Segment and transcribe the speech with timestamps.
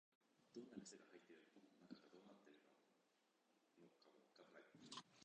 [0.55, 2.65] どんな店が入っているのかも、中がどうなっているの
[3.85, 5.05] かもわからない